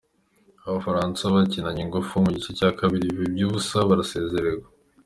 [0.67, 4.67] Abafaransa bakinanye ingufu mu gice cya kabiri biba iby'ubusa barasezererwa.